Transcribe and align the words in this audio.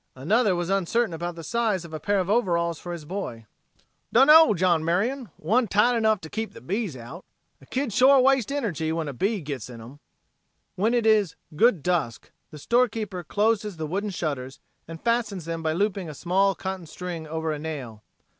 Another 0.15 0.55
was 0.55 0.71
uncertain 0.71 1.13
about 1.13 1.35
the 1.35 1.43
size 1.43 1.85
of 1.85 1.93
a 1.93 1.99
pair 1.99 2.19
of 2.19 2.27
overalls 2.27 2.79
for 2.79 2.91
his 2.91 3.05
boy: 3.05 3.45
"Dunknow, 4.11 4.55
John 4.55 4.83
Marion! 4.83 5.29
One 5.37 5.67
tight 5.67 5.95
enough 5.95 6.21
to 6.21 6.27
keep 6.31 6.53
the 6.55 6.59
bees 6.59 6.97
out 6.97 7.23
a 7.61 7.67
kid 7.67 7.93
shore 7.93 8.19
wastes 8.19 8.51
energy 8.51 8.91
when 8.91 9.07
a 9.07 9.13
bee 9.13 9.41
gits 9.41 9.69
in 9.69 9.79
'em." 9.79 9.99
When 10.73 10.95
it 10.95 11.05
is 11.05 11.35
"good 11.55 11.83
dusk" 11.83 12.31
the 12.49 12.57
storekeeper 12.57 13.23
closes 13.23 13.77
the 13.77 13.85
wooden 13.85 14.09
shutters 14.09 14.59
and 14.87 14.99
fastens 14.99 15.45
them 15.45 15.61
by 15.61 15.73
looping 15.73 16.09
a 16.09 16.15
small 16.15 16.55
cotton 16.55 16.87
string 16.87 17.27
over 17.27 17.51
a 17.51 17.59
nail. 17.59 18.01